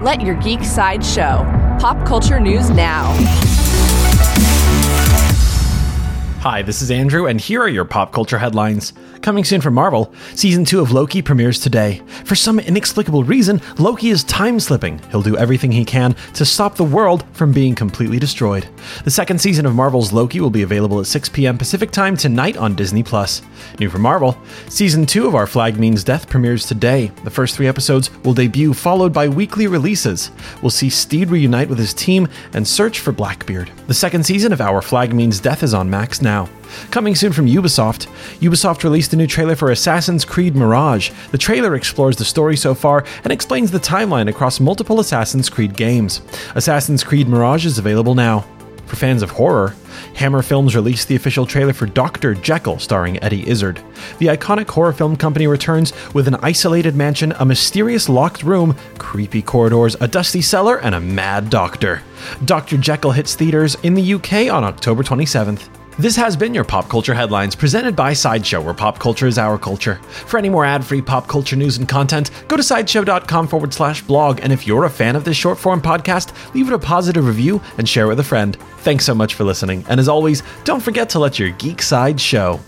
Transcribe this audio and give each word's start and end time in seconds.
Let 0.00 0.22
your 0.22 0.34
geek 0.36 0.64
side 0.64 1.04
show. 1.04 1.44
Pop 1.78 2.06
culture 2.06 2.40
news 2.40 2.70
now. 2.70 3.59
Hi, 6.40 6.62
this 6.62 6.80
is 6.80 6.90
Andrew, 6.90 7.26
and 7.26 7.38
here 7.38 7.60
are 7.60 7.68
your 7.68 7.84
pop 7.84 8.14
culture 8.14 8.38
headlines. 8.38 8.94
Coming 9.20 9.44
soon 9.44 9.60
from 9.60 9.74
Marvel, 9.74 10.10
season 10.34 10.64
2 10.64 10.80
of 10.80 10.90
Loki 10.90 11.20
premieres 11.20 11.60
today. 11.60 12.00
For 12.24 12.34
some 12.34 12.58
inexplicable 12.58 13.24
reason, 13.24 13.60
Loki 13.78 14.08
is 14.08 14.24
time 14.24 14.58
slipping. 14.58 14.98
He'll 15.10 15.20
do 15.20 15.36
everything 15.36 15.70
he 15.70 15.84
can 15.84 16.14
to 16.32 16.46
stop 16.46 16.76
the 16.76 16.84
world 16.84 17.26
from 17.34 17.52
being 17.52 17.74
completely 17.74 18.18
destroyed. 18.18 18.66
The 19.04 19.10
second 19.10 19.38
season 19.38 19.66
of 19.66 19.74
Marvel's 19.74 20.14
Loki 20.14 20.40
will 20.40 20.48
be 20.48 20.62
available 20.62 20.98
at 20.98 21.06
6 21.06 21.28
p.m. 21.28 21.58
Pacific 21.58 21.90
Time 21.90 22.16
tonight 22.16 22.56
on 22.56 22.74
Disney 22.74 23.02
Plus. 23.02 23.42
New 23.78 23.90
from 23.90 24.00
Marvel, 24.00 24.38
season 24.70 25.04
2 25.04 25.26
of 25.26 25.34
Our 25.34 25.46
Flag 25.46 25.78
Means 25.78 26.02
Death 26.02 26.26
premieres 26.26 26.64
today. 26.64 27.12
The 27.22 27.30
first 27.30 27.54
3 27.54 27.68
episodes 27.68 28.10
will 28.24 28.32
debut 28.32 28.72
followed 28.72 29.12
by 29.12 29.28
weekly 29.28 29.66
releases. 29.66 30.30
We'll 30.62 30.70
see 30.70 30.88
Stede 30.88 31.28
reunite 31.28 31.68
with 31.68 31.78
his 31.78 31.92
team 31.92 32.28
and 32.54 32.66
search 32.66 33.00
for 33.00 33.12
Blackbeard. 33.12 33.70
The 33.88 33.92
second 33.92 34.24
season 34.24 34.54
of 34.54 34.62
Our 34.62 34.80
Flag 34.80 35.12
Means 35.12 35.38
Death 35.38 35.62
is 35.62 35.74
on 35.74 35.90
Max 35.90 36.22
now. 36.22 36.29
Coming 36.90 37.14
soon 37.14 37.32
from 37.32 37.46
Ubisoft, 37.46 38.06
Ubisoft 38.40 38.84
released 38.84 39.12
a 39.12 39.16
new 39.16 39.26
trailer 39.26 39.56
for 39.56 39.70
Assassin's 39.70 40.24
Creed 40.24 40.54
Mirage. 40.54 41.10
The 41.32 41.38
trailer 41.38 41.74
explores 41.74 42.16
the 42.16 42.24
story 42.24 42.56
so 42.56 42.74
far 42.74 43.04
and 43.24 43.32
explains 43.32 43.70
the 43.70 43.80
timeline 43.80 44.28
across 44.28 44.60
multiple 44.60 45.00
Assassin's 45.00 45.48
Creed 45.48 45.76
games. 45.76 46.22
Assassin's 46.54 47.04
Creed 47.04 47.28
Mirage 47.28 47.66
is 47.66 47.78
available 47.78 48.14
now. 48.14 48.44
For 48.86 48.96
fans 48.96 49.22
of 49.22 49.30
horror, 49.30 49.74
Hammer 50.14 50.42
Films 50.42 50.74
released 50.74 51.06
the 51.06 51.14
official 51.14 51.46
trailer 51.46 51.72
for 51.72 51.86
Dr. 51.86 52.34
Jekyll 52.34 52.80
starring 52.80 53.22
Eddie 53.22 53.48
Izzard. 53.48 53.80
The 54.18 54.26
iconic 54.26 54.68
horror 54.68 54.92
film 54.92 55.16
company 55.16 55.46
returns 55.46 55.92
with 56.12 56.26
an 56.26 56.34
isolated 56.42 56.96
mansion, 56.96 57.32
a 57.38 57.44
mysterious 57.44 58.08
locked 58.08 58.42
room, 58.42 58.74
creepy 58.98 59.42
corridors, 59.42 59.94
a 60.00 60.08
dusty 60.08 60.42
cellar, 60.42 60.80
and 60.80 60.96
a 60.96 61.00
mad 61.00 61.50
doctor. 61.50 62.02
Dr. 62.44 62.78
Jekyll 62.78 63.12
hits 63.12 63.36
theaters 63.36 63.76
in 63.84 63.94
the 63.94 64.14
UK 64.14 64.52
on 64.52 64.64
October 64.64 65.04
27th. 65.04 65.79
This 66.00 66.16
has 66.16 66.34
been 66.34 66.54
your 66.54 66.64
Pop 66.64 66.88
Culture 66.88 67.12
Headlines 67.12 67.54
presented 67.54 67.94
by 67.94 68.14
Sideshow, 68.14 68.62
where 68.62 68.72
pop 68.72 68.98
culture 68.98 69.26
is 69.26 69.36
our 69.36 69.58
culture. 69.58 69.96
For 70.28 70.38
any 70.38 70.48
more 70.48 70.64
ad 70.64 70.82
free 70.82 71.02
pop 71.02 71.28
culture 71.28 71.56
news 71.56 71.76
and 71.76 71.86
content, 71.86 72.30
go 72.48 72.56
to 72.56 72.62
sideshow.com 72.62 73.46
forward 73.46 73.74
slash 73.74 74.00
blog. 74.00 74.40
And 74.42 74.50
if 74.50 74.66
you're 74.66 74.84
a 74.84 74.90
fan 74.90 75.14
of 75.14 75.24
this 75.24 75.36
short 75.36 75.58
form 75.58 75.82
podcast, 75.82 76.32
leave 76.54 76.68
it 76.68 76.72
a 76.72 76.78
positive 76.78 77.26
review 77.26 77.60
and 77.76 77.86
share 77.86 78.08
with 78.08 78.18
a 78.18 78.24
friend. 78.24 78.56
Thanks 78.78 79.04
so 79.04 79.14
much 79.14 79.34
for 79.34 79.44
listening. 79.44 79.84
And 79.90 80.00
as 80.00 80.08
always, 80.08 80.42
don't 80.64 80.82
forget 80.82 81.10
to 81.10 81.18
let 81.18 81.38
your 81.38 81.50
geek 81.50 81.82
side 81.82 82.18
show. 82.18 82.60